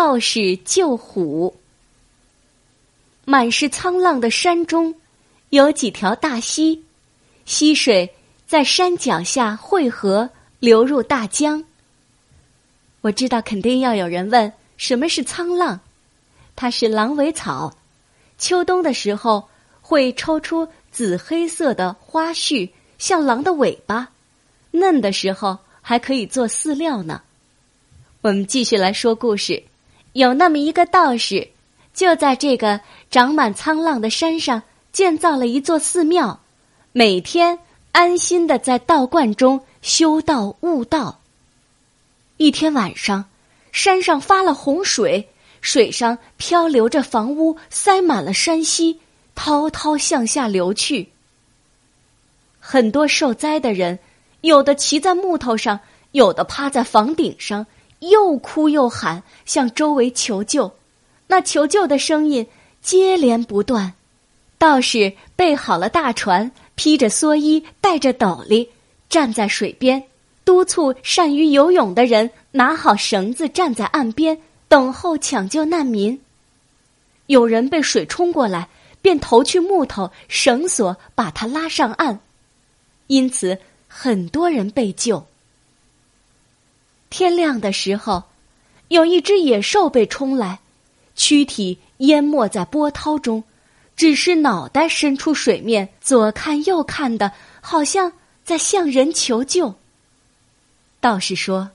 [0.00, 1.56] 道士救虎。
[3.24, 4.94] 满是沧浪的山中，
[5.50, 6.84] 有几条大溪，
[7.44, 8.14] 溪水
[8.46, 10.30] 在山脚下汇合，
[10.60, 11.64] 流入大江。
[13.00, 15.80] 我知道，肯定要有人问：什么是沧浪？
[16.54, 17.74] 它是狼尾草，
[18.38, 19.48] 秋冬的时候
[19.82, 24.10] 会抽出紫黑色的花絮，像狼的尾巴，
[24.70, 27.20] 嫩的时候还可以做饲料呢。
[28.20, 29.60] 我们继续来说故事。
[30.12, 31.48] 有那么一个道士，
[31.94, 32.80] 就在这个
[33.10, 34.62] 长满沧浪的山上
[34.92, 36.40] 建造了一座寺庙，
[36.92, 37.58] 每天
[37.92, 41.20] 安心的在道观中修道悟道。
[42.36, 43.26] 一天晚上，
[43.72, 45.28] 山上发了洪水，
[45.60, 49.00] 水上漂流着房屋，塞满了山溪，
[49.34, 51.10] 滔滔向下流去。
[52.58, 53.98] 很多受灾的人，
[54.40, 55.80] 有的骑在木头上，
[56.12, 57.66] 有的趴在房顶上。
[58.00, 60.72] 又哭又喊，向周围求救，
[61.26, 62.46] 那求救的声音
[62.80, 63.94] 接连不断。
[64.58, 68.68] 道士备好了大船，披着蓑衣，戴着斗笠，
[69.08, 70.02] 站在水边，
[70.44, 76.20] 督促善于游泳的人拿好绳子，站在岸边等候抢救难民。
[77.26, 78.68] 有人被水冲过来，
[79.00, 82.18] 便投去木头、绳索，把他拉上岸。
[83.06, 85.24] 因此，很多人被救。
[87.10, 88.24] 天亮的时候，
[88.88, 90.60] 有一只野兽被冲来，
[91.14, 93.42] 躯体淹没在波涛中，
[93.96, 98.12] 只是脑袋伸出水面，左看右看的，好像
[98.44, 99.74] 在向人求救。
[101.00, 101.70] 道士说：“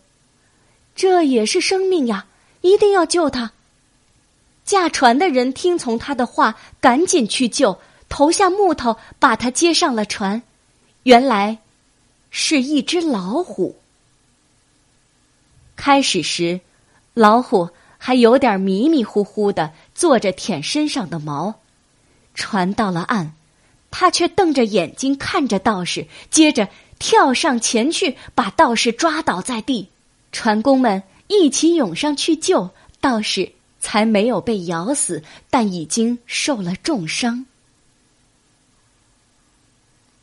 [0.95, 2.25] 这也是生命呀，
[2.61, 3.51] 一定要救他。”
[4.63, 10.41] 驾船的人听从他的话，赶紧去救，投下木头，把他接上了船。
[11.03, 11.57] 原来，
[12.29, 13.75] 是一只老虎。
[15.75, 16.61] 开始时，
[17.13, 21.55] 老虎还有点迷迷糊糊的坐着舔身上的毛。
[22.33, 23.31] 船到了岸，
[23.91, 26.67] 他却瞪着眼睛看着道士，接着
[26.99, 29.89] 跳上前去把道士抓倒在地。
[30.31, 37.45] 船工们一起涌上去救道士，才没有被咬死，但已经受了重伤。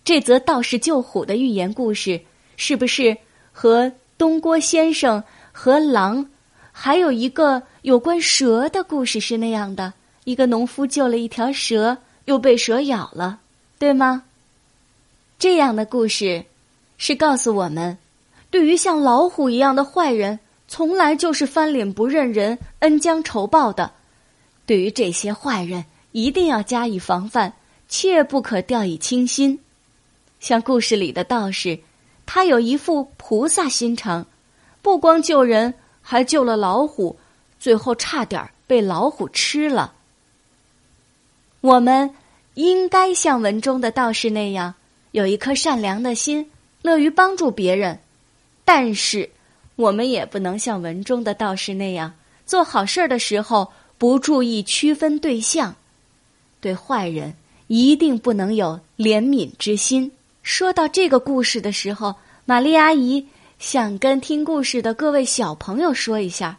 [0.02, 2.20] 这则道士救虎的寓言故事，
[2.56, 3.16] 是不是
[3.52, 5.22] 和东郭先生？
[5.62, 6.26] 和狼，
[6.72, 9.92] 还有一个有关蛇的故事是那样的：
[10.24, 13.40] 一个农夫救了一条蛇，又被蛇咬了，
[13.78, 14.22] 对吗？
[15.38, 16.42] 这样的故事
[16.96, 17.98] 是告诉我们，
[18.50, 23.92] 对于像老虎一样的坏人，从来就是翻脸不认人、恩将仇报的。
[24.64, 27.52] 对于这些坏人，一定要加以防范，
[27.86, 29.60] 切不可掉以轻心。
[30.40, 31.78] 像故事里的道士，
[32.24, 34.24] 他有一副菩萨心肠。
[34.82, 37.18] 不光救人，还救了老虎，
[37.58, 39.92] 最后差点被老虎吃了。
[41.60, 42.14] 我们
[42.54, 44.74] 应该像文中的道士那样，
[45.10, 47.96] 有一颗善良的心，乐于帮助别人；
[48.64, 49.28] 但是，
[49.76, 52.14] 我们也不能像文中的道士那样，
[52.46, 55.76] 做好事儿的时候不注意区分对象，
[56.60, 57.34] 对坏人
[57.66, 60.10] 一定不能有怜悯之心。
[60.42, 62.14] 说到这个故事的时候，
[62.46, 63.26] 玛丽阿姨。
[63.60, 66.56] 想跟听故事的各位小朋友说一下：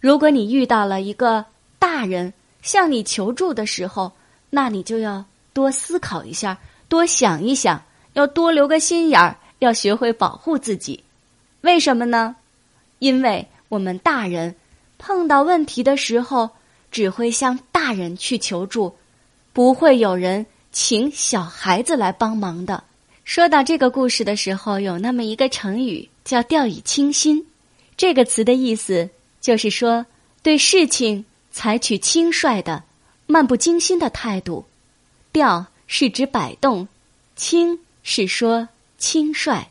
[0.00, 1.44] 如果你遇到了一个
[1.78, 4.10] 大人向你求助的时候，
[4.50, 7.80] 那你就要多思考一下，多想一想，
[8.14, 11.04] 要多留个心眼儿，要学会保护自己。
[11.60, 12.34] 为什么呢？
[12.98, 14.56] 因为我们大人
[14.98, 16.50] 碰到问题的时候，
[16.90, 18.92] 只会向大人去求助，
[19.52, 22.82] 不会有人请小孩子来帮忙的。
[23.30, 27.46] 说到这个故事的时候，有那么一个成语叫“掉以轻心”。
[27.96, 29.08] 这个词的意思
[29.40, 30.04] 就是说，
[30.42, 32.82] 对事情采取轻率的、
[33.28, 34.64] 漫不经心的态度。
[35.30, 36.88] “掉”是指摆动
[37.36, 39.69] ，“轻”是说轻率。